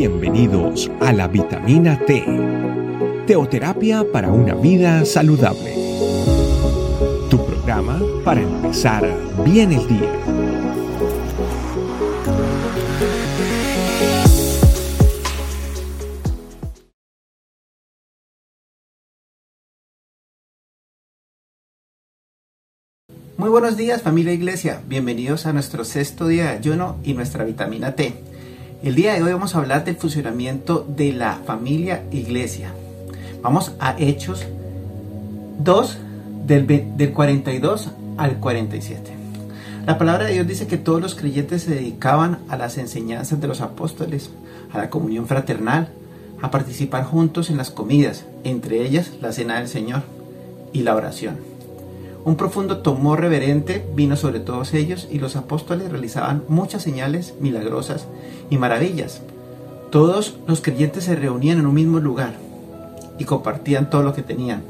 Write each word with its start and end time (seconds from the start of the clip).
Bienvenidos 0.00 0.90
a 0.98 1.12
la 1.12 1.28
vitamina 1.28 1.98
T, 2.06 2.24
teoterapia 3.26 4.02
para 4.10 4.32
una 4.32 4.54
vida 4.54 5.04
saludable. 5.04 5.74
Tu 7.28 7.36
programa 7.44 8.00
para 8.24 8.40
empezar 8.40 9.06
bien 9.44 9.72
el 9.72 9.86
día. 9.86 10.10
Muy 23.36 23.50
buenos 23.50 23.76
días 23.76 24.00
familia 24.00 24.32
Iglesia, 24.32 24.80
bienvenidos 24.88 25.44
a 25.44 25.52
nuestro 25.52 25.84
sexto 25.84 26.26
día 26.26 26.44
de 26.44 26.56
ayuno 26.56 26.96
y 27.04 27.12
nuestra 27.12 27.44
vitamina 27.44 27.94
T. 27.94 28.29
El 28.82 28.94
día 28.94 29.12
de 29.12 29.22
hoy 29.22 29.30
vamos 29.30 29.54
a 29.54 29.58
hablar 29.58 29.84
del 29.84 29.96
funcionamiento 29.96 30.86
de 30.88 31.12
la 31.12 31.40
familia 31.44 32.02
iglesia. 32.10 32.72
Vamos 33.42 33.72
a 33.78 33.94
Hechos 33.98 34.46
2 35.58 35.98
del, 36.46 36.96
del 36.96 37.12
42 37.12 37.90
al 38.16 38.36
47. 38.36 39.10
La 39.84 39.98
palabra 39.98 40.24
de 40.24 40.32
Dios 40.32 40.46
dice 40.46 40.66
que 40.66 40.78
todos 40.78 41.02
los 41.02 41.14
creyentes 41.14 41.64
se 41.64 41.74
dedicaban 41.74 42.38
a 42.48 42.56
las 42.56 42.78
enseñanzas 42.78 43.38
de 43.38 43.48
los 43.48 43.60
apóstoles, 43.60 44.30
a 44.72 44.78
la 44.78 44.88
comunión 44.88 45.26
fraternal, 45.26 45.90
a 46.40 46.50
participar 46.50 47.04
juntos 47.04 47.50
en 47.50 47.58
las 47.58 47.70
comidas, 47.70 48.24
entre 48.44 48.82
ellas 48.82 49.10
la 49.20 49.32
cena 49.32 49.58
del 49.58 49.68
Señor 49.68 50.04
y 50.72 50.84
la 50.84 50.94
oración. 50.94 51.49
Un 52.22 52.36
profundo 52.36 52.78
temor 52.78 53.20
reverente 53.20 53.86
vino 53.94 54.14
sobre 54.14 54.40
todos 54.40 54.74
ellos 54.74 55.08
y 55.10 55.18
los 55.18 55.36
apóstoles 55.36 55.90
realizaban 55.90 56.44
muchas 56.48 56.82
señales 56.82 57.34
milagrosas 57.40 58.06
y 58.50 58.58
maravillas. 58.58 59.22
Todos 59.90 60.36
los 60.46 60.60
creyentes 60.60 61.04
se 61.04 61.16
reunían 61.16 61.58
en 61.58 61.66
un 61.66 61.74
mismo 61.74 61.98
lugar 61.98 62.34
y 63.18 63.24
compartían 63.24 63.88
todo 63.88 64.02
lo 64.02 64.12
que 64.12 64.22
tenían. 64.22 64.62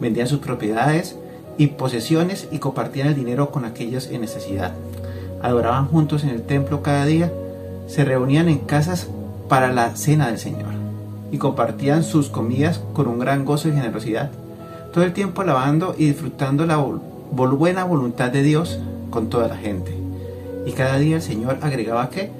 Vendían 0.00 0.26
sus 0.26 0.40
propiedades 0.40 1.16
y 1.56 1.68
posesiones 1.68 2.48
y 2.50 2.58
compartían 2.58 3.08
el 3.08 3.14
dinero 3.14 3.50
con 3.50 3.64
aquellos 3.64 4.08
en 4.08 4.20
necesidad. 4.20 4.74
Adoraban 5.40 5.88
juntos 5.88 6.24
en 6.24 6.30
el 6.30 6.42
templo 6.42 6.82
cada 6.82 7.06
día, 7.06 7.32
se 7.86 8.04
reunían 8.04 8.48
en 8.48 8.58
casas 8.58 9.08
para 9.48 9.72
la 9.72 9.96
cena 9.96 10.26
del 10.26 10.38
Señor 10.38 10.72
y 11.30 11.38
compartían 11.38 12.04
sus 12.04 12.28
comidas 12.28 12.82
con 12.92 13.08
un 13.08 13.18
gran 13.18 13.46
gozo 13.46 13.68
y 13.68 13.72
generosidad 13.72 14.30
todo 14.92 15.04
el 15.04 15.12
tiempo 15.12 15.42
alabando 15.42 15.94
y 15.96 16.06
disfrutando 16.06 16.66
la 16.66 16.76
buena 16.76 17.84
voluntad 17.84 18.30
de 18.30 18.42
Dios 18.42 18.78
con 19.10 19.28
toda 19.28 19.48
la 19.48 19.56
gente. 19.56 19.96
Y 20.66 20.72
cada 20.72 20.98
día 20.98 21.16
el 21.16 21.22
Señor 21.22 21.58
agregaba 21.62 22.10
que 22.10 22.30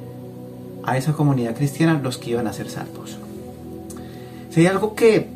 a 0.85 0.97
esa 0.97 1.13
comunidad 1.13 1.57
cristiana 1.57 2.01
los 2.03 2.19
que 2.19 2.31
iban 2.31 2.47
a 2.47 2.53
ser 2.53 2.69
salvos. 2.69 3.17
Si 4.51 4.61
hay 4.61 4.67
algo 4.67 4.95
que 4.95 5.29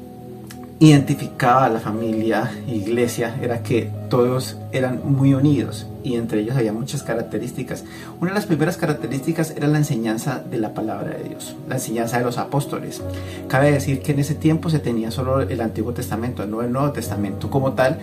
identificaba 0.78 1.64
a 1.64 1.70
la 1.70 1.80
familia 1.80 2.50
iglesia 2.68 3.34
era 3.40 3.62
que 3.62 3.90
todos 4.10 4.58
eran 4.72 5.00
muy 5.04 5.32
unidos 5.32 5.86
y 6.04 6.16
entre 6.16 6.40
ellos 6.40 6.56
había 6.56 6.72
muchas 6.72 7.02
características. 7.02 7.84
Una 8.20 8.30
de 8.30 8.34
las 8.34 8.46
primeras 8.46 8.76
características 8.76 9.52
era 9.56 9.68
la 9.68 9.78
enseñanza 9.78 10.42
de 10.48 10.58
la 10.58 10.74
palabra 10.74 11.16
de 11.16 11.30
Dios, 11.30 11.56
la 11.68 11.76
enseñanza 11.76 12.18
de 12.18 12.24
los 12.24 12.36
apóstoles. 12.36 13.02
Cabe 13.48 13.72
decir 13.72 14.02
que 14.02 14.12
en 14.12 14.18
ese 14.18 14.34
tiempo 14.34 14.68
se 14.68 14.78
tenía 14.78 15.10
solo 15.10 15.40
el 15.40 15.60
Antiguo 15.62 15.92
Testamento, 15.92 16.46
no 16.46 16.60
el 16.60 16.70
Nuevo 16.70 16.92
Testamento 16.92 17.50
como 17.50 17.72
tal. 17.72 17.98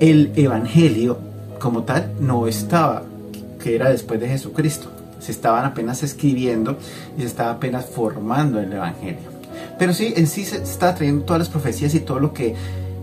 El 0.00 0.32
Evangelio 0.34 1.18
como 1.60 1.84
tal 1.84 2.10
no 2.20 2.48
estaba, 2.48 3.04
que 3.62 3.76
era 3.76 3.90
después 3.90 4.20
de 4.20 4.28
Jesucristo. 4.28 4.90
Se 5.20 5.32
estaban 5.32 5.64
apenas 5.64 6.02
escribiendo 6.02 6.76
y 7.16 7.22
se 7.22 7.26
estaba 7.28 7.52
apenas 7.52 7.86
formando 7.86 8.60
el 8.60 8.72
Evangelio. 8.72 9.37
Pero 9.78 9.94
sí, 9.94 10.12
en 10.16 10.26
sí 10.26 10.44
se 10.44 10.62
estaba 10.62 10.94
trayendo 10.94 11.24
todas 11.24 11.40
las 11.40 11.48
profecías 11.48 11.94
y 11.94 12.00
todo 12.00 12.18
lo 12.18 12.32
que 12.32 12.54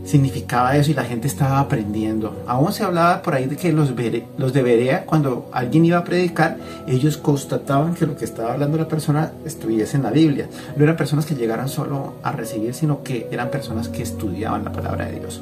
significaba 0.05 0.77
eso 0.77 0.91
y 0.91 0.93
la 0.93 1.03
gente 1.03 1.27
estaba 1.27 1.59
aprendiendo. 1.59 2.43
Aún 2.47 2.71
se 2.71 2.83
hablaba 2.83 3.21
por 3.21 3.33
ahí 3.33 3.45
de 3.45 3.57
que 3.57 3.73
los, 3.73 3.91
los 4.37 4.53
de 4.53 4.63
Berea, 4.63 5.05
cuando 5.05 5.49
alguien 5.51 5.83
iba 5.83 5.97
a 5.97 6.03
predicar, 6.03 6.57
ellos 6.87 7.17
constataban 7.17 7.95
que 7.95 8.05
lo 8.05 8.15
que 8.15 8.25
estaba 8.25 8.53
hablando 8.53 8.77
la 8.77 8.87
persona 8.87 9.31
estuviese 9.45 9.97
en 9.97 10.03
la 10.03 10.11
Biblia. 10.11 10.47
No 10.75 10.83
eran 10.83 10.95
personas 10.95 11.25
que 11.25 11.35
llegaran 11.35 11.69
solo 11.69 12.13
a 12.23 12.31
recibir, 12.31 12.73
sino 12.73 13.03
que 13.03 13.27
eran 13.31 13.49
personas 13.49 13.89
que 13.89 14.03
estudiaban 14.03 14.63
la 14.63 14.71
palabra 14.71 15.05
de 15.05 15.19
Dios. 15.19 15.41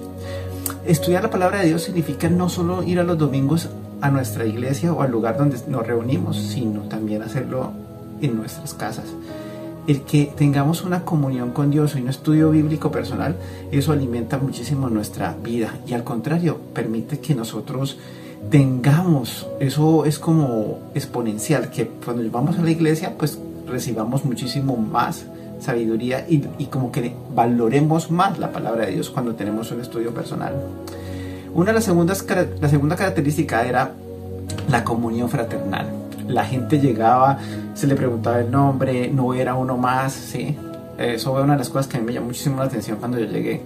Estudiar 0.85 1.23
la 1.23 1.29
palabra 1.29 1.59
de 1.59 1.67
Dios 1.67 1.83
significa 1.83 2.29
no 2.29 2.47
solo 2.47 2.83
ir 2.83 2.99
a 2.99 3.03
los 3.03 3.17
domingos 3.17 3.69
a 4.01 4.09
nuestra 4.09 4.45
iglesia 4.45 4.93
o 4.93 5.01
al 5.01 5.11
lugar 5.11 5.37
donde 5.37 5.57
nos 5.67 5.85
reunimos, 5.85 6.37
sino 6.37 6.81
también 6.83 7.21
hacerlo 7.21 7.71
en 8.21 8.37
nuestras 8.37 8.73
casas 8.73 9.05
el 9.87 10.01
que 10.01 10.31
tengamos 10.37 10.83
una 10.83 11.03
comunión 11.03 11.51
con 11.51 11.71
Dios 11.71 11.95
y 11.95 12.01
un 12.01 12.09
estudio 12.09 12.49
bíblico 12.51 12.91
personal, 12.91 13.35
eso 13.71 13.91
alimenta 13.91 14.37
muchísimo 14.37 14.89
nuestra 14.89 15.35
vida 15.43 15.75
y 15.85 15.93
al 15.93 16.03
contrario, 16.03 16.59
permite 16.73 17.19
que 17.19 17.35
nosotros 17.35 17.97
tengamos, 18.49 19.47
eso 19.59 20.05
es 20.05 20.19
como 20.19 20.79
exponencial, 20.93 21.69
que 21.69 21.87
cuando 21.87 22.29
vamos 22.31 22.57
a 22.57 22.61
la 22.61 22.71
iglesia, 22.71 23.13
pues 23.17 23.37
recibamos 23.67 24.25
muchísimo 24.25 24.77
más 24.77 25.25
sabiduría 25.59 26.25
y, 26.27 26.65
como 26.65 26.91
que 26.91 27.13
valoremos 27.33 28.11
más 28.11 28.37
la 28.37 28.51
palabra 28.51 28.85
de 28.85 28.93
Dios 28.93 29.09
cuando 29.09 29.35
tenemos 29.35 29.71
un 29.71 29.81
estudio 29.81 30.13
personal. 30.13 30.53
Una 31.53 31.67
de 31.67 31.73
las 31.73 31.85
segundas, 31.85 32.25
la 32.59 32.69
segunda 32.69 32.95
característica 32.95 33.65
era 33.65 33.93
la 34.69 34.83
comunión 34.83 35.29
fraternal 35.29 36.02
la 36.27 36.45
gente 36.45 36.79
llegaba, 36.79 37.39
se 37.73 37.87
le 37.87 37.95
preguntaba 37.95 38.39
el 38.39 38.51
nombre, 38.51 39.09
no 39.09 39.33
era 39.33 39.55
uno 39.55 39.77
más, 39.77 40.13
¿sí? 40.13 40.55
Eso 40.97 41.33
fue 41.33 41.41
una 41.41 41.53
de 41.53 41.59
las 41.59 41.69
cosas 41.69 41.87
que 41.87 41.97
a 41.97 41.99
mí 41.99 42.05
me 42.05 42.13
llamó 42.13 42.27
muchísimo 42.27 42.57
la 42.57 42.65
atención 42.65 42.97
cuando 42.97 43.19
yo 43.19 43.25
llegué 43.25 43.61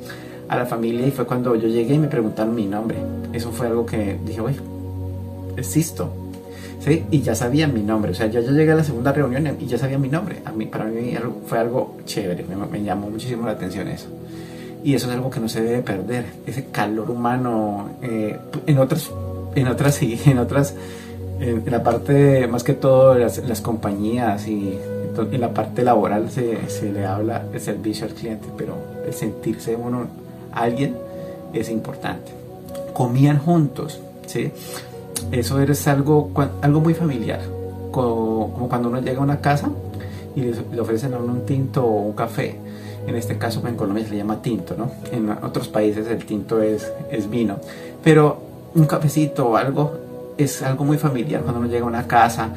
a 0.47 0.55
la 0.55 0.65
familia 0.65 1.05
y 1.05 1.11
fue 1.11 1.25
cuando 1.25 1.55
yo 1.55 1.67
llegué 1.67 1.95
y 1.95 1.99
me 1.99 2.07
preguntaron 2.07 2.55
mi 2.55 2.65
nombre. 2.65 2.97
Eso 3.33 3.51
fue 3.51 3.67
algo 3.67 3.85
que 3.85 4.17
dije, 4.25 4.41
uy, 4.41 4.55
existo. 5.57 6.11
¿Sí? 6.79 7.03
Y 7.11 7.21
ya 7.21 7.35
sabían 7.35 7.73
mi 7.73 7.81
nombre. 7.81 8.11
O 8.11 8.15
sea, 8.15 8.27
yo, 8.27 8.39
yo 8.39 8.51
llegué 8.51 8.71
a 8.71 8.75
la 8.75 8.83
segunda 8.83 9.11
reunión 9.11 9.57
y 9.59 9.65
ya 9.65 9.77
sabía 9.77 9.97
mi 9.97 10.09
nombre. 10.09 10.37
A 10.45 10.51
mí, 10.51 10.67
para 10.67 10.85
mí 10.85 11.17
fue 11.47 11.57
algo 11.57 11.97
chévere, 12.05 12.45
me, 12.45 12.83
llamó 12.83 13.09
muchísimo 13.09 13.45
la 13.45 13.53
atención 13.53 13.87
eso. 13.87 14.07
Y 14.83 14.93
eso 14.93 15.09
es 15.09 15.15
algo 15.15 15.29
que 15.29 15.39
no 15.39 15.49
se 15.49 15.61
debe 15.61 15.81
perder, 15.81 16.25
ese 16.45 16.65
calor 16.65 17.09
humano. 17.09 17.89
Eh, 18.01 18.37
en 18.67 18.77
otras, 18.77 19.11
en 19.55 19.67
otras, 19.67 20.01
en 20.25 20.37
otras 20.37 20.75
en, 21.39 21.63
la 21.67 21.83
parte, 21.83 22.47
más 22.47 22.63
que 22.63 22.73
todo, 22.73 23.15
las, 23.15 23.37
las 23.47 23.61
compañías 23.61 24.47
y 24.47 24.77
en 25.17 25.41
la 25.41 25.53
parte 25.53 25.83
laboral 25.83 26.29
se, 26.29 26.69
se, 26.69 26.91
le 26.91 27.05
habla 27.05 27.43
de 27.51 27.59
servicio 27.59 28.05
al 28.05 28.13
cliente, 28.13 28.47
pero 28.57 28.75
el 29.05 29.13
sentirse 29.13 29.75
uno, 29.75 30.07
alguien, 30.51 30.95
es 31.53 31.69
importante. 31.69 32.31
Comían 32.93 33.39
juntos, 33.39 33.99
¿sí? 34.25 34.51
Eso 35.31 35.59
es 35.61 35.87
algo, 35.87 36.29
algo 36.61 36.81
muy 36.81 36.93
familiar, 36.93 37.41
como, 37.91 38.53
como 38.53 38.69
cuando 38.69 38.89
uno 38.89 39.01
llega 39.01 39.19
a 39.19 39.23
una 39.23 39.41
casa 39.41 39.69
y 40.35 40.41
le, 40.41 40.79
ofrecen 40.79 41.13
a 41.13 41.17
uno 41.17 41.33
un 41.33 41.45
tinto 41.45 41.83
o 41.83 42.01
un 42.01 42.13
café. 42.13 42.55
En 43.07 43.15
este 43.15 43.37
caso 43.37 43.65
en 43.65 43.75
Colombia 43.75 44.03
se 44.03 44.11
le 44.11 44.17
llama 44.17 44.41
tinto, 44.41 44.75
¿no? 44.77 44.91
En 45.11 45.29
otros 45.29 45.69
países 45.69 46.07
el 46.07 46.25
tinto 46.25 46.61
es, 46.61 46.91
es 47.09 47.29
vino. 47.29 47.57
Pero 48.03 48.37
un 48.75 48.85
cafecito 48.85 49.49
o 49.49 49.57
algo 49.57 50.06
es 50.37 50.61
algo 50.61 50.85
muy 50.85 50.97
familiar 50.97 51.41
cuando 51.41 51.59
uno 51.59 51.69
llega 51.69 51.85
a 51.85 51.87
una 51.87 52.07
casa 52.07 52.51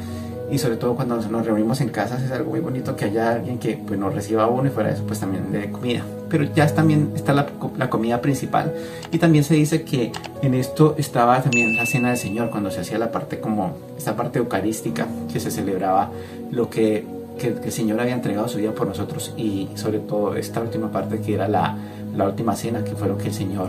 y 0.50 0.58
sobre 0.58 0.76
todo 0.76 0.96
cuando 0.96 1.16
nos 1.16 1.46
reunimos 1.46 1.80
en 1.80 1.91
casas 1.91 2.22
es 2.22 2.32
algo 2.32 2.50
muy 2.50 2.60
bonito 2.60 2.96
que 2.96 3.04
haya 3.04 3.32
alguien 3.32 3.58
que 3.58 3.76
pues, 3.76 3.98
nos 3.98 4.12
reciba 4.12 4.44
a 4.44 4.46
uno 4.48 4.66
y 4.66 4.70
fuera 4.70 4.88
de 4.88 4.96
eso 4.96 5.04
pues 5.06 5.20
también 5.20 5.52
de 5.52 5.70
comida. 5.70 6.04
Pero 6.28 6.44
ya 6.44 6.66
también 6.74 7.12
está 7.14 7.32
la, 7.32 7.46
la, 7.78 7.88
comida 7.88 8.20
principal 8.20 8.74
y 9.12 9.18
también 9.18 9.44
se 9.44 9.54
dice 9.54 9.82
que 9.82 10.12
en 10.42 10.54
esto 10.54 10.96
estaba 10.98 11.41
también 11.41 11.76
la 11.76 11.86
cena 11.86 12.08
del 12.08 12.18
Señor 12.18 12.50
cuando 12.50 12.70
se 12.70 12.80
hacía 12.80 12.98
la 12.98 13.12
parte 13.12 13.38
como 13.41 13.76
esta 13.97 14.16
parte 14.16 14.38
eucarística 14.38 15.06
que 15.32 15.38
se 15.38 15.50
celebraba 15.50 16.10
lo 16.50 16.68
que, 16.68 17.04
que, 17.38 17.54
que 17.54 17.66
el 17.66 17.72
Señor 17.72 18.00
había 18.00 18.15
entregado 18.15 18.48
su 18.48 18.59
vida 18.59 18.72
por 18.72 18.88
nosotros 18.88 19.33
y 19.36 19.68
sobre 19.74 20.00
todo 20.00 20.34
esta 20.34 20.60
última 20.60 20.91
parte 20.91 21.21
que 21.21 21.34
era 21.34 21.47
la, 21.47 21.76
la 22.16 22.26
última 22.26 22.56
cena 22.56 22.83
que 22.84 22.92
fue 22.92 23.09
lo 23.09 23.18
que 23.18 23.28
el 23.28 23.34
Señor 23.34 23.68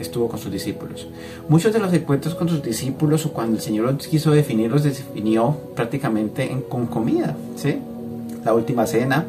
estuvo 0.00 0.28
con 0.28 0.38
sus 0.38 0.50
discípulos. 0.50 1.06
Muchos 1.48 1.72
de 1.72 1.78
los 1.78 1.92
encuentros 1.92 2.34
con 2.34 2.48
sus 2.48 2.62
discípulos 2.62 3.26
o 3.26 3.32
cuando 3.32 3.56
el 3.56 3.62
Señor 3.62 3.92
los 3.92 4.06
quiso 4.06 4.30
definir, 4.30 4.70
los 4.70 4.82
definió 4.82 5.56
prácticamente 5.74 6.50
en, 6.50 6.62
con 6.62 6.86
comida. 6.86 7.36
¿sí? 7.56 7.78
La 8.44 8.54
última 8.54 8.86
cena 8.86 9.26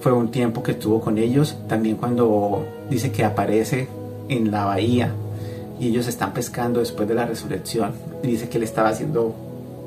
fue 0.00 0.12
un 0.12 0.30
tiempo 0.30 0.62
que 0.62 0.72
estuvo 0.72 1.00
con 1.00 1.18
ellos. 1.18 1.56
También 1.68 1.96
cuando 1.96 2.66
dice 2.90 3.10
que 3.10 3.24
aparece 3.24 3.88
en 4.28 4.50
la 4.50 4.64
bahía 4.64 5.12
y 5.78 5.88
ellos 5.88 6.06
están 6.06 6.32
pescando 6.32 6.80
después 6.80 7.08
de 7.08 7.14
la 7.14 7.26
resurrección. 7.26 7.92
Y 8.22 8.28
dice 8.28 8.48
que 8.48 8.58
él 8.58 8.64
estaba 8.64 8.90
haciendo 8.90 9.34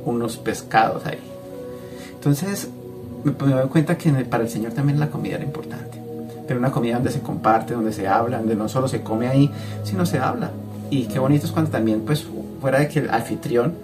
unos 0.05 0.37
pescados 0.37 1.05
ahí. 1.05 1.19
Entonces 2.13 2.69
me 3.23 3.31
doy 3.31 3.67
cuenta 3.67 3.97
que 3.97 4.11
para 4.25 4.43
el 4.43 4.49
Señor 4.49 4.73
también 4.73 4.99
la 4.99 5.09
comida 5.09 5.35
era 5.35 5.43
importante 5.43 5.88
pero 6.49 6.59
una 6.59 6.71
comida 6.71 6.95
donde 6.95 7.11
se 7.11 7.21
comparte, 7.21 7.75
donde 7.75 7.93
se 7.93 8.07
habla, 8.07 8.39
donde 8.39 8.55
no 8.55 8.67
solo 8.67 8.87
se 8.87 9.03
come 9.03 9.27
ahí, 9.27 9.51
sino 9.83 10.03
se 10.03 10.17
habla. 10.17 10.49
Y 10.89 11.03
qué 11.03 11.19
bonito 11.19 11.45
es 11.45 11.51
cuando 11.51 11.69
también, 11.69 12.01
pues, 12.01 12.25
fuera 12.59 12.79
de 12.79 12.87
que 12.87 13.01
el 13.01 13.11
anfitrión 13.11 13.75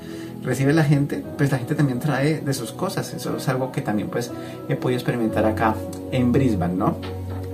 recibe 0.44 0.74
la 0.74 0.84
gente, 0.84 1.24
pues 1.38 1.52
la 1.52 1.60
gente 1.60 1.76
también 1.76 2.00
trae 2.00 2.42
de 2.42 2.54
sus 2.56 2.72
cosas. 2.72 3.14
Eso 3.14 3.38
es 3.38 3.48
algo 3.50 3.72
que 3.72 3.82
también 3.82 4.10
pues 4.10 4.32
he 4.68 4.76
podido 4.76 4.98
experimentar 4.98 5.46
acá 5.46 5.76
en 6.12 6.32
Brisbane, 6.32 6.74
¿no? 6.74 6.96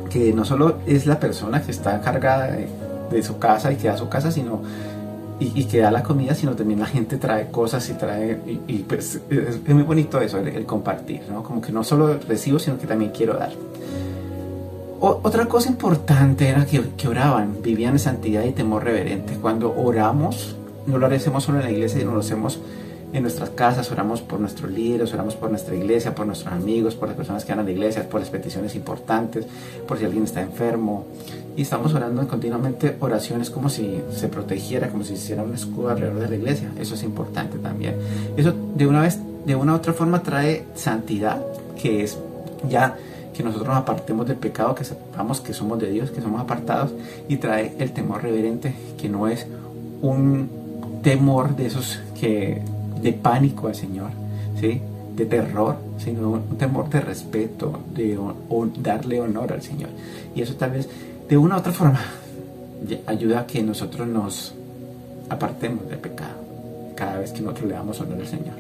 Que 0.10 0.32
no 0.32 0.46
solo 0.46 0.78
es 0.88 1.06
la 1.06 1.20
persona 1.20 1.62
que 1.62 1.72
está 1.72 2.00
cargada 2.00 2.56
de, 3.12 3.22
su 3.22 3.38
casa 3.38 3.74
y 3.74 3.76
que 3.76 3.90
da 3.90 3.98
su 3.98 4.08
casa, 4.08 4.32
sino 4.32 4.62
y, 5.42 5.66
que 5.66 5.80
da 5.80 5.92
la 5.92 6.04
comida, 6.04 6.36
sino 6.36 6.56
también 6.56 6.80
la 6.80 6.86
gente 6.86 7.18
trae 7.18 7.52
cosas 7.52 7.90
y 7.90 7.94
trae, 7.96 8.40
y, 8.66 8.78
pues 8.84 9.20
es, 9.30 9.68
muy 9.68 9.84
bonito 9.84 10.22
eso, 10.22 10.38
el, 10.38 10.66
compartir, 10.66 11.24
¿no? 11.30 11.44
Como 11.44 11.60
que 11.60 11.74
no 11.74 11.84
solo 11.84 12.18
recibo, 12.26 12.60
sino 12.60 12.78
que 12.80 12.88
también 12.88 13.12
quiero 13.12 13.34
dar. 13.34 13.52
Otra 15.02 15.48
cosa 15.48 15.68
importante 15.68 16.48
era 16.48 16.66
que, 16.66 17.08
oraban, 17.08 17.58
vivían 17.64 17.94
en 17.94 18.00
santidad 18.00 18.44
y 18.44 18.52
temor 18.52 18.84
reverente. 18.84 19.34
Cuando 19.34 19.74
oramos, 19.76 20.56
no 20.86 21.00
lo 21.00 21.08
hacemos 21.08 21.44
solo 21.44 21.58
en 21.58 21.66
la 21.66 21.72
iglesia, 21.72 22.00
sino 22.00 22.14
lo 22.14 22.20
hacemos 22.20 22.60
en 23.12 23.24
nuestras 23.24 23.50
casas, 23.50 23.92
oramos 23.92 24.22
por 24.22 24.40
nuestros 24.40 24.72
líderes, 24.72 25.12
oramos 25.12 25.36
por 25.36 25.50
nuestra 25.50 25.76
iglesia, 25.76 26.14
por 26.14 26.28
nuestros 26.28 26.54
amigos, 26.54 26.94
por 26.94 27.08
las 27.08 27.18
personas 27.18 27.44
que 27.44 27.52
van 27.52 27.60
a 27.60 27.64
la 27.64 27.72
iglesia, 27.72 28.08
por 28.08 28.20
las 28.20 28.30
peticiones 28.30 28.76
importantes, 28.76 29.48
por 29.88 29.98
si 29.98 30.06
alguien 30.06 30.24
está 30.24 30.42
enfermo. 30.42 31.06
Y 31.58 31.64
estamos 31.64 31.94
orando 31.96 32.26
continuamente 32.28 32.96
oraciones 33.00 33.50
como 33.50 33.70
si 33.70 34.02
se 34.16 34.28
protegiera, 34.28 34.90
como 34.90 35.04
si 35.04 35.14
hiciera 35.14 35.42
un 35.42 35.56
escudo 35.56 35.90
alrededor 35.90 36.22
de 36.22 36.30
la 36.30 36.36
iglesia. 36.36 36.72
Eso 36.80 36.94
es 36.94 37.02
importante 37.02 37.58
también. 37.58 37.96
Eso 38.38 38.54
de 38.76 38.86
una 38.86 39.02
vez, 39.02 39.18
de 39.46 39.56
una 39.56 39.74
u 39.74 39.76
otra 39.78 39.94
forma 39.94 40.22
trae 40.22 40.66
santidad, 40.76 41.44
que 41.82 42.04
es 42.04 42.20
ya 42.70 42.96
que 43.34 43.44
nosotros 43.44 43.70
nos 43.70 43.78
apartemos 43.78 44.28
del 44.28 44.38
pecado, 44.38 44.76
que 44.76 44.84
sepamos 44.84 45.42
que 45.42 45.54
somos 45.54 45.80
de 45.80 45.92
Dios, 45.92 46.12
que 46.12 46.22
somos 46.22 46.42
apartados, 46.42 46.92
y 47.28 47.38
trae 47.38 47.74
el 47.80 47.92
temor 47.92 48.22
reverente, 48.24 48.74
que 49.00 49.10
no 49.10 49.28
es 49.28 49.48
un 50.02 50.50
temor 51.02 51.56
de 51.56 51.68
esos 51.68 52.00
que 52.20 52.62
de 53.02 53.14
pánico 53.14 53.68
al 53.68 53.76
Señor, 53.76 54.12
¿sí? 54.60 54.82
de 55.16 55.26
terror, 55.26 55.76
sino 55.98 56.32
un 56.32 56.58
temor 56.58 56.90
de 56.90 57.02
respeto, 57.02 57.80
de 57.94 58.18
darle 58.78 59.22
honor 59.22 59.54
al 59.54 59.62
Señor. 59.62 59.90
Y 60.36 60.42
eso 60.42 60.56
tal 60.56 60.72
vez 60.72 60.90
de 61.28 61.38
una 61.38 61.56
u 61.56 61.60
otra 61.60 61.72
forma 61.72 62.00
ayuda 63.08 63.42
a 63.42 63.48
que 63.48 63.62
nosotros 63.64 64.08
nos 64.08 64.54
apartemos 65.30 65.88
del 65.90 66.00
pecado 66.00 66.42
cada 66.96 67.20
vez 67.20 67.32
que 67.32 67.42
nosotros 67.42 67.70
le 67.70 67.76
damos 67.76 68.00
honor 68.02 68.20
al 68.20 68.28
Señor. 68.28 68.56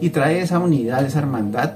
Y 0.00 0.10
trae 0.10 0.40
esa 0.40 0.58
unidad, 0.58 1.04
esa 1.04 1.18
hermandad 1.20 1.72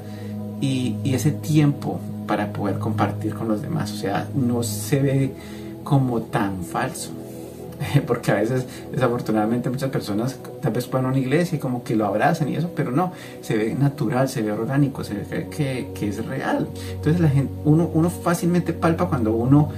y, 0.60 0.96
y 1.02 1.14
ese 1.14 1.32
tiempo 1.32 2.00
para 2.32 2.50
poder 2.50 2.78
compartir 2.78 3.34
con 3.34 3.46
los 3.46 3.60
demás. 3.60 3.92
O 3.92 3.96
sea, 3.96 4.26
no 4.34 4.62
se 4.62 5.02
ve 5.02 5.32
como 5.84 6.22
tan 6.22 6.62
falso, 6.64 7.10
porque 8.06 8.30
a 8.30 8.36
veces 8.36 8.64
desafortunadamente 8.90 9.68
muchas 9.68 9.90
personas 9.90 10.38
tal 10.62 10.72
vez 10.72 10.90
van 10.90 11.04
a 11.04 11.08
una 11.08 11.18
iglesia 11.18 11.56
y 11.56 11.58
como 11.58 11.84
que 11.84 11.94
lo 11.94 12.06
abrazan 12.06 12.48
y 12.48 12.56
eso, 12.56 12.70
pero 12.74 12.90
no, 12.90 13.12
se 13.42 13.58
ve 13.58 13.74
natural, 13.74 14.30
se 14.30 14.40
ve 14.40 14.50
orgánico, 14.50 15.04
se 15.04 15.12
ve 15.12 15.48
que, 15.54 15.88
que 15.94 16.08
es 16.08 16.24
real. 16.24 16.68
Entonces 16.92 17.20
la 17.20 17.28
gente, 17.28 17.52
uno, 17.66 17.90
uno 17.92 18.08
fácilmente 18.08 18.72
palpa 18.72 19.10
cuando 19.10 19.34
uno, 19.34 19.68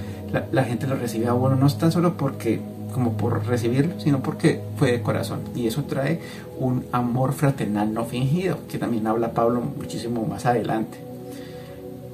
la, 0.53 0.63
gente 0.63 0.87
lo 0.87 0.95
recibe 0.95 1.27
a 1.27 1.33
uno, 1.33 1.57
no 1.57 1.67
es 1.67 1.77
tan 1.77 1.91
solo 1.91 2.15
porque 2.15 2.61
como 2.93 3.17
por 3.17 3.45
recibirlo, 3.45 3.99
sino 3.99 4.23
porque 4.23 4.61
fue 4.77 4.93
de 4.93 5.01
corazón. 5.01 5.41
Y 5.53 5.67
eso 5.67 5.83
trae 5.83 6.21
un 6.57 6.85
amor 6.93 7.33
fraternal 7.33 7.93
no 7.93 8.05
fingido, 8.05 8.59
que 8.69 8.77
también 8.77 9.07
habla 9.07 9.31
Pablo 9.33 9.59
muchísimo 9.59 10.25
más 10.25 10.45
adelante 10.45 11.04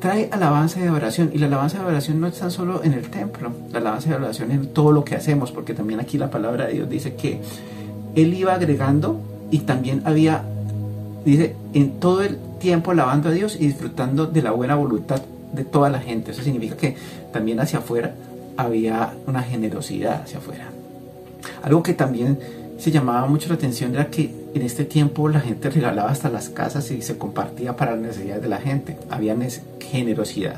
trae 0.01 0.27
alabanza 0.31 0.81
y 0.81 0.83
adoración. 0.83 1.31
Y 1.33 1.37
la 1.37 1.45
alabanza 1.45 1.77
y 1.77 1.81
adoración 1.81 2.19
no 2.19 2.27
está 2.27 2.49
solo 2.49 2.83
en 2.83 2.93
el 2.93 3.09
templo, 3.09 3.51
la 3.71 3.79
alabanza 3.79 4.09
y 4.09 4.13
adoración 4.13 4.51
en 4.51 4.67
todo 4.73 4.91
lo 4.91 5.05
que 5.05 5.15
hacemos, 5.15 5.51
porque 5.51 5.73
también 5.73 6.01
aquí 6.01 6.17
la 6.17 6.29
palabra 6.29 6.65
de 6.65 6.73
Dios 6.73 6.89
dice 6.89 7.13
que 7.15 7.39
Él 8.15 8.33
iba 8.33 8.53
agregando 8.53 9.21
y 9.51 9.59
también 9.59 10.01
había, 10.03 10.43
dice, 11.23 11.55
en 11.73 11.99
todo 11.99 12.23
el 12.23 12.37
tiempo 12.59 12.91
alabando 12.91 13.29
a 13.29 13.31
Dios 13.31 13.55
y 13.55 13.67
disfrutando 13.67 14.25
de 14.25 14.41
la 14.41 14.51
buena 14.51 14.75
voluntad 14.75 15.21
de 15.53 15.63
toda 15.63 15.89
la 15.89 15.99
gente. 15.99 16.31
Eso 16.31 16.43
significa 16.43 16.75
que 16.75 16.97
también 17.31 17.59
hacia 17.59 17.79
afuera 17.79 18.15
había 18.57 19.13
una 19.27 19.43
generosidad 19.43 20.23
hacia 20.23 20.39
afuera. 20.39 20.65
Algo 21.63 21.83
que 21.83 21.93
también 21.93 22.39
se 22.81 22.89
llamaba 22.89 23.27
mucho 23.27 23.47
la 23.47 23.55
atención 23.55 23.93
era 23.93 24.09
que 24.09 24.33
en 24.55 24.61
este 24.63 24.85
tiempo 24.85 25.29
la 25.29 25.39
gente 25.39 25.69
regalaba 25.69 26.09
hasta 26.09 26.31
las 26.31 26.49
casas 26.49 26.89
y 26.89 27.03
se 27.03 27.15
compartía 27.15 27.75
para 27.75 27.91
las 27.91 28.01
necesidades 28.01 28.41
de 28.41 28.49
la 28.49 28.57
gente. 28.57 28.97
Había 29.11 29.37
generosidad. 29.79 30.55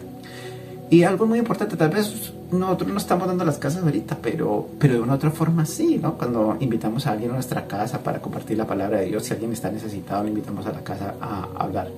Y 0.89 1.03
algo 1.03 1.25
muy 1.25 1.39
importante, 1.39 1.75
tal 1.75 1.89
vez 1.89 2.31
nosotros 2.49 2.89
no 2.89 2.97
estamos 2.97 3.27
dando 3.27 3.43
las 3.43 3.57
casas 3.57 3.83
ahorita, 3.83 4.19
pero, 4.21 4.69
pero 4.79 4.93
de 4.93 5.01
una 5.01 5.15
otra 5.15 5.31
forma 5.31 5.65
sí, 5.65 5.99
¿no? 6.01 6.17
Cuando 6.17 6.55
invitamos 6.61 7.07
a 7.07 7.11
alguien 7.11 7.31
a 7.31 7.33
nuestra 7.33 7.67
casa 7.67 7.99
para 7.99 8.21
compartir 8.21 8.57
la 8.57 8.67
palabra 8.67 8.99
de 9.01 9.07
Dios, 9.07 9.25
si 9.25 9.33
alguien 9.33 9.51
está 9.51 9.69
necesitado, 9.69 10.23
le 10.23 10.29
invitamos 10.29 10.65
a 10.65 10.71
la 10.71 10.79
casa 10.79 11.15
a 11.19 11.49
hablar. 11.57 11.89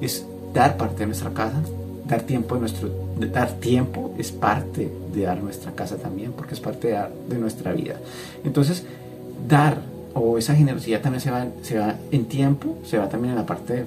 Es 0.00 0.24
dar 0.52 0.76
parte 0.76 1.00
de 1.00 1.06
nuestra 1.06 1.30
casa, 1.30 1.60
dar 2.06 2.22
tiempo, 2.22 2.54
nuestro, 2.58 2.90
dar 3.32 3.50
tiempo 3.54 4.14
es 4.18 4.30
parte 4.30 4.88
de 5.12 5.22
dar 5.22 5.42
nuestra 5.42 5.72
casa 5.72 5.96
también, 5.96 6.32
porque 6.32 6.54
es 6.54 6.60
parte 6.60 6.88
de, 6.88 7.02
de 7.28 7.38
nuestra 7.40 7.72
vida. 7.72 7.96
Entonces, 8.44 8.84
dar 9.48 9.78
o 10.14 10.38
esa 10.38 10.54
generosidad 10.54 11.00
también 11.00 11.20
se 11.20 11.30
va, 11.30 11.46
se 11.62 11.78
va 11.78 11.96
en 12.10 12.24
tiempo, 12.26 12.78
se 12.84 12.98
va 12.98 13.08
también 13.08 13.32
en 13.32 13.38
la 13.38 13.46
parte 13.46 13.84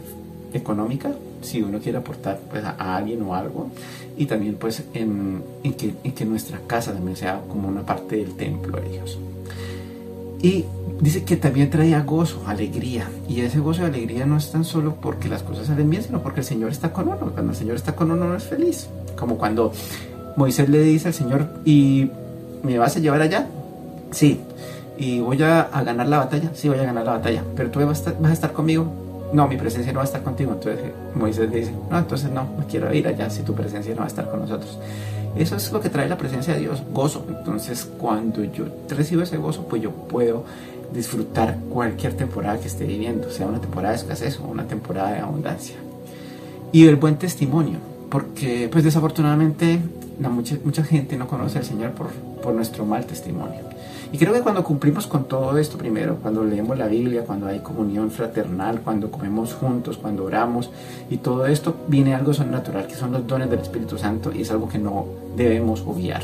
económica, 0.54 1.12
si 1.42 1.62
uno 1.62 1.80
quiere 1.80 1.98
aportar 1.98 2.40
pues, 2.50 2.64
a, 2.64 2.96
alguien 2.98 3.22
o 3.22 3.34
algo, 3.34 3.70
y 4.18 4.26
también 4.26 4.56
pues 4.56 4.84
en, 4.94 5.44
que, 5.78 5.94
en, 6.04 6.12
que, 6.12 6.26
nuestra 6.26 6.60
casa 6.68 6.92
también 6.94 7.16
sea 7.16 7.42
como 7.48 7.68
una 7.68 7.86
parte 7.86 8.18
del 8.18 8.36
templo 8.36 8.80
de 8.80 8.90
Dios. 8.90 9.18
Y 10.42 10.66
dice 11.00 11.24
que 11.24 11.38
también 11.38 11.70
traía 11.70 12.02
gozo, 12.02 12.44
alegría, 12.46 13.10
y 13.28 13.42
ese 13.42 13.60
gozo 13.60 13.84
y 13.84 13.86
alegría 13.86 14.26
no 14.26 14.38
es 14.38 14.52
tan 14.52 14.66
solo 14.66 14.96
porque 15.02 15.30
las 15.30 15.44
cosas 15.44 15.68
salen 15.68 15.90
bien, 15.90 16.04
sino 16.04 16.22
porque 16.22 16.42
el 16.42 16.46
Señor 16.46 16.72
está 16.72 16.92
con 16.92 17.08
uno, 17.08 17.32
cuando 17.32 17.52
el 17.52 17.58
Señor 17.58 17.76
está 17.76 17.96
con 17.96 18.12
uno 18.12 18.28
no 18.28 18.36
es 18.36 18.44
feliz, 18.44 18.88
como 19.18 19.38
cuando 19.38 19.72
Moisés 20.36 20.70
le 20.70 20.82
dice 20.82 21.08
al 21.08 21.14
Señor, 21.14 21.48
¿y 21.64 22.12
me 22.64 22.78
vas 22.78 22.98
a 22.98 23.00
llevar 23.00 23.22
allá? 23.22 23.48
Sí, 24.12 24.40
y 24.98 25.20
voy 25.20 25.42
a, 25.44 25.70
ganar 25.86 26.08
la 26.08 26.20
batalla, 26.20 26.52
sí 26.54 26.70
voy 26.70 26.80
a 26.80 26.84
ganar 26.84 27.06
la 27.06 27.12
batalla, 27.14 27.44
pero 27.56 27.70
tú 27.70 27.80
vas 27.80 28.06
a, 28.08 28.34
estar, 28.34 28.54
conmigo. 28.54 28.86
No, 29.34 29.48
mi 29.48 29.58
presencia 29.58 29.92
no 29.92 29.98
va 29.98 30.04
a 30.04 30.06
estar 30.06 30.24
contigo. 30.24 30.54
Entonces 30.54 30.92
Moisés 31.14 31.52
dice, 31.52 31.72
no, 31.90 31.98
entonces 32.00 32.32
no, 32.32 32.44
no 32.44 32.66
quiero 32.70 32.94
ir 32.94 33.08
allá 33.08 33.30
si 33.30 33.44
tu 33.44 33.54
presencia 33.54 33.94
no 33.94 34.00
va 34.00 34.06
a 34.06 34.08
estar 34.08 34.30
con 34.30 34.40
nosotros. 34.40 34.78
Eso 35.36 35.56
es 35.56 35.72
lo 35.72 35.82
que 35.82 35.90
trae 35.90 36.10
la 36.10 36.18
presencia 36.18 36.54
de 36.54 36.62
Dios, 36.62 36.82
gozo. 36.94 37.26
Entonces 37.30 37.88
cuando 37.98 38.44
yo 38.44 38.66
recibo 38.90 39.22
ese 39.22 39.38
gozo, 39.38 39.68
pues 39.68 39.82
yo 39.82 39.92
puedo 39.92 40.46
disfrutar 40.94 41.58
cualquier 41.70 42.14
temporada 42.14 42.60
que 42.60 42.68
esté 42.68 42.86
viviendo, 42.86 43.30
sea 43.30 43.46
una 43.46 43.60
temporada 43.60 43.94
de 43.94 44.00
escasez 44.00 44.40
o 44.40 44.48
una 44.48 44.64
temporada 44.64 45.12
de 45.12 45.20
abundancia. 45.20 45.76
Y 46.72 46.88
el 46.88 46.96
buen 46.96 47.18
testimonio, 47.18 47.80
porque 48.10 48.70
pues 48.72 48.84
desafortunadamente 48.84 49.80
mucha, 50.20 50.56
mucha 50.64 50.84
gente 50.84 51.18
no 51.18 51.28
conoce 51.28 51.60
al 51.60 51.66
Señor 51.66 51.92
por, 51.92 52.08
por 52.42 52.54
nuestro 52.54 52.86
mal 52.86 53.06
testimonio. 53.06 53.67
Y 54.12 54.18
creo 54.18 54.34
que 54.34 54.42
cuando 54.42 54.64
cumplimos 54.64 55.06
con 55.08 55.26
todo 55.26 55.58
esto 55.58 55.78
primero, 55.78 56.18
cuando 56.22 56.44
leemos 56.44 56.78
la 56.78 56.88
Biblia, 56.88 57.24
cuando 57.26 57.48
hay 57.48 57.60
comunión 57.60 58.10
fraternal, 58.10 58.82
cuando 58.82 59.12
comemos 59.12 59.54
juntos, 59.54 59.98
cuando 59.98 60.24
oramos 60.24 60.70
y 61.10 61.18
todo 61.18 61.46
esto, 61.46 61.76
viene 61.88 62.16
algo 62.16 62.34
sobrenatural 62.34 62.88
que 62.88 62.96
son 62.96 63.12
los 63.12 63.28
dones 63.28 63.50
del 63.50 63.60
Espíritu 63.60 63.98
Santo 63.98 64.32
y 64.34 64.42
es 64.42 64.52
algo 64.52 64.70
que 64.70 64.80
no 64.80 65.06
debemos 65.36 65.82
obviar. 65.86 66.24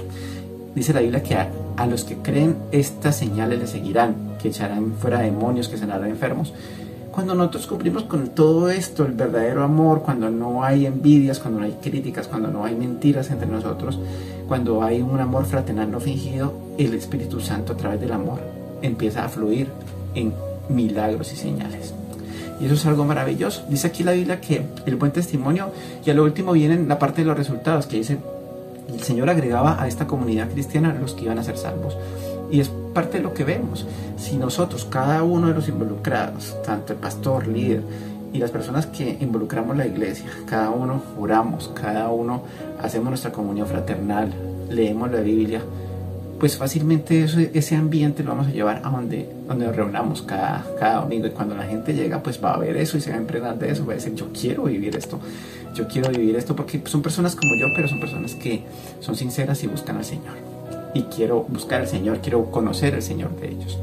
Dice 0.73 0.93
la 0.93 1.01
Biblia 1.01 1.21
que 1.21 1.35
a, 1.35 1.49
a 1.77 1.85
los 1.85 2.03
que 2.03 2.17
creen 2.17 2.55
estas 2.71 3.17
señales 3.17 3.59
les 3.59 3.69
seguirán, 3.69 4.15
que 4.41 4.47
echarán 4.47 4.93
fuera 4.93 5.19
demonios, 5.19 5.67
que 5.67 5.77
sanarán 5.77 6.09
enfermos. 6.09 6.53
Cuando 7.11 7.35
nosotros 7.35 7.67
cumplimos 7.67 8.03
con 8.05 8.29
todo 8.29 8.71
esto, 8.71 9.05
el 9.05 9.11
verdadero 9.11 9.63
amor, 9.63 10.01
cuando 10.01 10.31
no 10.31 10.63
hay 10.63 10.87
envidias, 10.87 11.37
cuando 11.37 11.59
no 11.59 11.65
hay 11.65 11.77
críticas, 11.79 12.27
cuando 12.27 12.47
no 12.49 12.65
hay 12.65 12.75
mentiras 12.75 13.29
entre 13.29 13.47
nosotros, 13.47 13.99
cuando 14.53 14.83
hay 14.83 15.01
un 15.01 15.19
amor 15.19 15.45
fraternal 15.45 15.89
no 15.89 15.99
fingido, 15.99 16.53
el 16.77 16.93
Espíritu 16.93 17.39
Santo 17.39 17.73
a 17.73 17.75
través 17.75 17.99
del 17.99 18.11
amor 18.11 18.39
empieza 18.83 19.25
a 19.25 19.27
fluir 19.27 19.67
en 20.13 20.31
milagros 20.69 21.33
y 21.33 21.37
señales. 21.37 21.95
Y 22.61 22.65
eso 22.65 22.75
es 22.75 22.85
algo 22.85 23.03
maravilloso. 23.03 23.65
Dice 23.67 23.87
aquí 23.87 24.03
la 24.03 24.11
Biblia 24.11 24.39
que 24.39 24.63
el 24.85 24.95
buen 24.95 25.11
testimonio, 25.11 25.71
y 26.05 26.11
a 26.11 26.13
lo 26.13 26.23
último 26.23 26.51
viene 26.51 26.85
la 26.85 26.99
parte 26.99 27.21
de 27.21 27.27
los 27.29 27.35
resultados, 27.35 27.87
que 27.87 27.97
dice, 27.97 28.19
el 28.89 29.01
Señor 29.01 29.27
agregaba 29.31 29.81
a 29.81 29.87
esta 29.87 30.05
comunidad 30.05 30.51
cristiana 30.51 30.95
los 31.01 31.15
que 31.15 31.23
iban 31.23 31.39
a 31.39 31.43
ser 31.43 31.57
salvos. 31.57 31.97
Y 32.51 32.59
es 32.59 32.69
parte 32.93 33.17
de 33.17 33.23
lo 33.23 33.33
que 33.33 33.45
vemos. 33.45 33.87
Si 34.17 34.37
nosotros, 34.37 34.85
cada 34.85 35.23
uno 35.23 35.47
de 35.47 35.55
los 35.55 35.67
involucrados, 35.67 36.55
tanto 36.63 36.93
el 36.93 36.99
pastor, 36.99 37.47
líder 37.47 37.81
y 38.33 38.39
las 38.39 38.51
personas 38.51 38.87
que 38.87 39.17
involucramos 39.21 39.77
la 39.77 39.85
iglesia, 39.85 40.25
cada 40.47 40.71
uno 40.71 41.01
oramos, 41.19 41.71
cada 41.73 42.09
uno 42.09 42.43
hacemos 42.81 43.09
nuestra 43.09 43.31
comunión 43.31 43.67
fraternal, 43.67 44.33
leemos 44.69 45.11
la 45.11 45.21
Biblia, 45.21 45.61
pues 46.39 46.57
fácilmente 46.57 47.25
ese 47.53 47.75
ambiente 47.75 48.23
lo 48.23 48.31
vamos 48.31 48.47
a 48.47 48.51
llevar 48.51 48.81
a 48.83 48.89
donde, 48.89 49.29
donde 49.47 49.65
nos 49.67 49.75
reunamos 49.75 50.23
cada, 50.23 50.65
cada 50.77 51.01
domingo. 51.01 51.27
Y 51.27 51.29
cuando 51.29 51.55
la 51.55 51.63
gente 51.63 51.93
llega, 51.93 52.21
pues 52.21 52.43
va 52.43 52.55
a 52.55 52.57
ver 52.57 52.75
eso 52.75 52.97
y 52.97 53.01
se 53.01 53.11
va 53.11 53.15
a 53.15 53.19
emprender 53.19 53.55
de 53.55 53.71
eso, 53.71 53.85
va 53.85 53.93
a 53.93 53.95
decir, 53.95 54.13
yo 54.15 54.27
quiero 54.33 54.63
vivir 54.63 54.95
esto, 54.95 55.19
yo 55.73 55.87
quiero 55.87 56.09
vivir 56.09 56.35
esto, 56.35 56.55
porque 56.55 56.81
son 56.85 57.01
personas 57.01 57.35
como 57.35 57.55
yo, 57.55 57.67
pero 57.75 57.87
son 57.87 57.99
personas 57.99 58.33
que 58.35 58.63
son 58.99 59.15
sinceras 59.15 59.63
y 59.63 59.67
buscan 59.67 59.95
al 59.97 60.05
Señor 60.05 60.53
y 60.93 61.03
quiero 61.03 61.43
buscar 61.43 61.81
al 61.81 61.87
Señor, 61.87 62.19
quiero 62.21 62.51
conocer 62.51 62.95
al 62.95 63.01
Señor 63.01 63.35
de 63.39 63.49
ellos. 63.49 63.77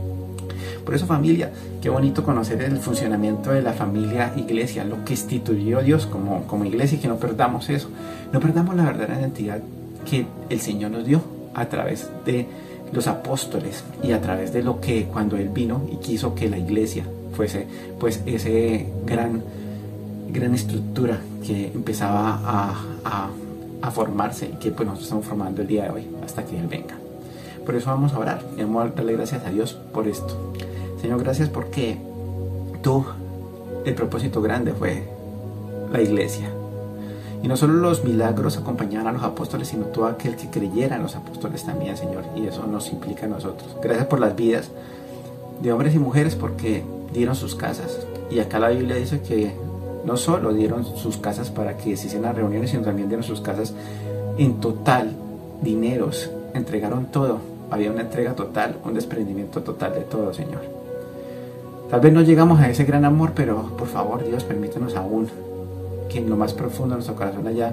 Por 0.90 0.96
eso 0.96 1.06
familia, 1.06 1.52
qué 1.80 1.88
bonito 1.88 2.24
conocer 2.24 2.60
el 2.62 2.76
funcionamiento 2.78 3.52
de 3.52 3.62
la 3.62 3.72
familia 3.72 4.32
iglesia, 4.34 4.82
lo 4.82 5.04
que 5.04 5.12
instituyó 5.12 5.82
Dios 5.82 6.04
como, 6.06 6.48
como 6.48 6.64
iglesia 6.64 6.98
y 6.98 7.00
que 7.00 7.06
no 7.06 7.14
perdamos 7.14 7.70
eso. 7.70 7.88
No 8.32 8.40
perdamos 8.40 8.74
la 8.74 8.82
verdadera 8.82 9.20
identidad 9.20 9.60
que 10.04 10.26
el 10.48 10.60
Señor 10.60 10.90
nos 10.90 11.06
dio 11.06 11.22
a 11.54 11.66
través 11.66 12.08
de 12.26 12.48
los 12.92 13.06
apóstoles 13.06 13.84
y 14.02 14.10
a 14.10 14.20
través 14.20 14.52
de 14.52 14.64
lo 14.64 14.80
que 14.80 15.04
cuando 15.04 15.36
Él 15.36 15.50
vino 15.50 15.82
y 15.92 15.98
quiso 15.98 16.34
que 16.34 16.50
la 16.50 16.58
iglesia 16.58 17.04
fuese 17.36 17.68
pues 18.00 18.22
ese 18.26 18.88
gran, 19.06 19.44
gran 20.32 20.54
estructura 20.56 21.20
que 21.46 21.66
empezaba 21.68 22.40
a, 22.44 23.30
a, 23.80 23.90
formarse 23.92 24.46
y 24.46 24.56
que 24.56 24.72
pues 24.72 24.86
nosotros 24.86 25.04
estamos 25.04 25.26
formando 25.26 25.62
el 25.62 25.68
día 25.68 25.84
de 25.84 25.90
hoy 25.90 26.06
hasta 26.24 26.44
que 26.44 26.58
Él 26.58 26.66
venga. 26.66 26.96
Por 27.64 27.76
eso 27.76 27.90
vamos 27.90 28.12
a 28.12 28.18
orar 28.18 28.42
y 28.56 28.62
vamos 28.62 28.84
a 28.84 28.88
darle 28.88 29.12
gracias 29.12 29.46
a 29.46 29.50
Dios 29.50 29.78
por 29.92 30.08
esto. 30.08 30.36
Señor, 31.00 31.22
gracias 31.22 31.48
porque 31.48 31.96
tú, 32.82 33.04
el 33.84 33.94
propósito 33.94 34.42
grande 34.42 34.72
fue 34.72 35.02
la 35.92 36.00
iglesia. 36.00 36.50
Y 37.42 37.48
no 37.48 37.56
solo 37.56 37.74
los 37.74 38.04
milagros 38.04 38.58
acompañaban 38.58 39.06
a 39.06 39.12
los 39.12 39.22
apóstoles, 39.22 39.68
sino 39.68 39.86
todo 39.86 40.06
aquel 40.06 40.36
que 40.36 40.50
creyera 40.50 40.96
en 40.96 41.02
los 41.02 41.16
apóstoles 41.16 41.64
también, 41.64 41.96
Señor. 41.96 42.24
Y 42.36 42.46
eso 42.46 42.66
nos 42.66 42.92
implica 42.92 43.24
a 43.24 43.30
nosotros. 43.30 43.76
Gracias 43.82 44.06
por 44.06 44.20
las 44.20 44.36
vidas 44.36 44.70
de 45.62 45.72
hombres 45.72 45.94
y 45.94 45.98
mujeres 45.98 46.34
porque 46.34 46.84
dieron 47.14 47.34
sus 47.34 47.54
casas. 47.54 48.06
Y 48.30 48.40
acá 48.40 48.58
la 48.58 48.68
Biblia 48.68 48.96
dice 48.96 49.22
que 49.22 49.54
no 50.04 50.18
solo 50.18 50.52
dieron 50.52 50.84
sus 50.84 51.16
casas 51.16 51.50
para 51.50 51.78
que 51.78 51.96
se 51.96 52.08
hicieran 52.08 52.28
las 52.28 52.36
reuniones, 52.36 52.70
sino 52.70 52.82
también 52.82 53.08
dieron 53.08 53.24
sus 53.24 53.40
casas 53.40 53.72
en 54.36 54.60
total, 54.60 55.12
dineros, 55.62 56.30
entregaron 56.52 57.06
todo. 57.06 57.38
Había 57.70 57.90
una 57.90 58.02
entrega 58.02 58.34
total, 58.34 58.76
un 58.84 58.94
desprendimiento 58.94 59.62
total 59.62 59.94
de 59.94 60.00
todo, 60.02 60.34
Señor. 60.34 60.79
Tal 61.90 62.00
vez 62.00 62.12
no 62.12 62.22
llegamos 62.22 62.60
a 62.60 62.68
ese 62.68 62.84
gran 62.84 63.04
amor, 63.04 63.32
pero 63.34 63.76
por 63.76 63.88
favor, 63.88 64.24
Dios, 64.24 64.44
permítanos 64.44 64.94
aún 64.94 65.28
que 66.08 66.18
en 66.18 66.30
lo 66.30 66.36
más 66.36 66.52
profundo 66.52 66.94
de 66.94 66.98
nuestro 66.98 67.16
corazón 67.16 67.48
haya 67.48 67.72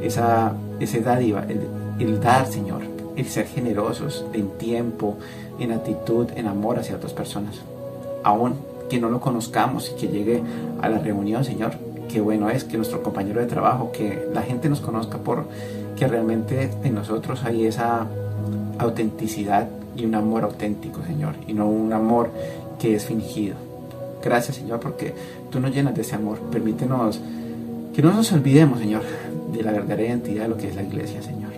esa, 0.00 0.54
ese 0.80 1.00
dádiva, 1.00 1.44
el, 1.48 1.60
el 1.98 2.18
dar, 2.18 2.46
Señor, 2.46 2.80
el 3.16 3.26
ser 3.26 3.46
generosos 3.46 4.24
en 4.32 4.48
tiempo, 4.52 5.16
en 5.58 5.72
actitud, 5.72 6.28
en 6.34 6.46
amor 6.46 6.78
hacia 6.78 6.96
otras 6.96 7.12
personas. 7.12 7.56
Aún 8.24 8.54
que 8.88 8.98
no 8.98 9.10
lo 9.10 9.20
conozcamos 9.20 9.92
y 9.94 10.00
que 10.00 10.08
llegue 10.08 10.42
a 10.80 10.88
la 10.88 10.98
reunión, 10.98 11.44
Señor, 11.44 11.72
qué 12.08 12.22
bueno 12.22 12.48
es 12.48 12.64
que 12.64 12.78
nuestro 12.78 13.02
compañero 13.02 13.40
de 13.40 13.46
trabajo, 13.46 13.92
que 13.92 14.28
la 14.32 14.42
gente 14.42 14.70
nos 14.70 14.80
conozca 14.80 15.18
por 15.18 15.44
que 15.94 16.08
realmente 16.08 16.70
en 16.84 16.94
nosotros 16.94 17.44
hay 17.44 17.66
esa 17.66 18.06
autenticidad 18.78 19.68
y 19.94 20.06
un 20.06 20.14
amor 20.14 20.44
auténtico, 20.44 21.02
Señor, 21.04 21.34
y 21.46 21.52
no 21.52 21.68
un 21.68 21.92
amor 21.92 22.30
que 22.78 22.94
es 22.94 23.06
fingido. 23.06 23.56
Gracias, 24.22 24.56
Señor, 24.56 24.80
porque 24.80 25.14
tú 25.50 25.60
nos 25.60 25.74
llenas 25.74 25.94
de 25.94 26.02
ese 26.02 26.14
amor. 26.14 26.38
Permítenos 26.50 27.20
que 27.94 28.02
no 28.02 28.12
nos 28.12 28.32
olvidemos, 28.32 28.78
Señor, 28.78 29.02
de 29.52 29.62
la 29.62 29.72
verdadera 29.72 30.10
identidad 30.10 30.44
de 30.44 30.48
lo 30.48 30.56
que 30.56 30.68
es 30.68 30.76
la 30.76 30.82
iglesia, 30.82 31.22
Señor. 31.22 31.52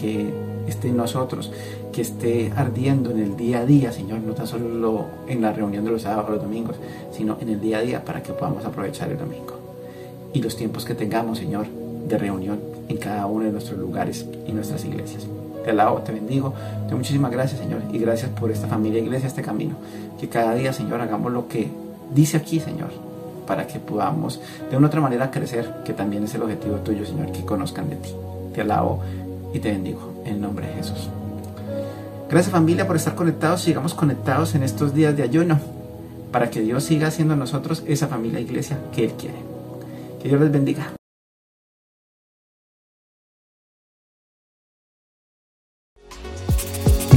Que 0.00 0.32
esté 0.68 0.88
en 0.88 0.96
nosotros, 0.96 1.52
que 1.92 2.02
esté 2.02 2.52
ardiendo 2.56 3.10
en 3.10 3.20
el 3.20 3.36
día 3.36 3.60
a 3.60 3.66
día, 3.66 3.92
Señor, 3.92 4.20
no 4.20 4.32
tan 4.34 4.46
solo 4.46 5.04
en 5.28 5.42
la 5.42 5.52
reunión 5.52 5.84
de 5.84 5.90
los 5.90 6.02
sábados 6.02 6.26
o 6.28 6.32
los 6.32 6.42
domingos, 6.42 6.76
sino 7.12 7.36
en 7.40 7.48
el 7.50 7.60
día 7.60 7.78
a 7.78 7.82
día 7.82 8.04
para 8.04 8.22
que 8.22 8.32
podamos 8.32 8.64
aprovechar 8.64 9.10
el 9.10 9.18
domingo. 9.18 9.54
Y 10.32 10.42
los 10.42 10.56
tiempos 10.56 10.84
que 10.84 10.94
tengamos, 10.94 11.38
Señor, 11.38 11.66
de 12.08 12.18
reunión 12.18 12.58
en 12.88 12.96
cada 12.96 13.26
uno 13.26 13.44
de 13.44 13.52
nuestros 13.52 13.78
lugares 13.78 14.26
y 14.46 14.52
nuestras 14.52 14.84
iglesias. 14.84 15.26
Te 15.64 15.70
alabo, 15.70 15.98
te 15.98 16.12
bendigo, 16.12 16.52
te 16.88 16.94
muchísimas 16.94 17.30
gracias, 17.30 17.60
Señor, 17.60 17.80
y 17.92 17.98
gracias 17.98 18.30
por 18.30 18.50
esta 18.50 18.68
familia, 18.68 19.00
iglesia, 19.00 19.26
este 19.26 19.42
camino. 19.42 19.76
Que 20.20 20.28
cada 20.28 20.54
día, 20.54 20.72
Señor, 20.72 21.00
hagamos 21.00 21.32
lo 21.32 21.48
que 21.48 21.70
dice 22.14 22.36
aquí, 22.36 22.60
Señor, 22.60 22.90
para 23.46 23.66
que 23.66 23.78
podamos 23.78 24.40
de 24.70 24.76
una 24.76 24.88
otra 24.88 25.00
manera 25.00 25.30
crecer, 25.30 25.82
que 25.84 25.94
también 25.94 26.24
es 26.24 26.34
el 26.34 26.42
objetivo 26.42 26.76
tuyo, 26.76 27.06
Señor, 27.06 27.32
que 27.32 27.44
conozcan 27.44 27.88
de 27.88 27.96
ti. 27.96 28.10
Te 28.54 28.60
alabo 28.60 29.00
y 29.52 29.58
te 29.58 29.70
bendigo 29.70 30.12
en 30.24 30.40
nombre 30.40 30.66
de 30.66 30.74
Jesús. 30.74 31.08
Gracias 32.28 32.52
familia 32.52 32.86
por 32.86 32.96
estar 32.96 33.14
conectados, 33.14 33.62
sigamos 33.62 33.94
conectados 33.94 34.54
en 34.54 34.62
estos 34.62 34.94
días 34.94 35.16
de 35.16 35.22
ayuno, 35.22 35.58
para 36.32 36.50
que 36.50 36.60
Dios 36.60 36.84
siga 36.84 37.08
haciendo 37.08 37.36
nosotros 37.36 37.84
esa 37.86 38.08
familia 38.08 38.40
iglesia 38.40 38.78
que 38.94 39.04
Él 39.04 39.12
quiere. 39.12 39.36
Que 40.20 40.28
Dios 40.28 40.40
les 40.40 40.50
bendiga. 40.50 41.03